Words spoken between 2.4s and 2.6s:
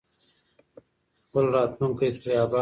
اباد کړو.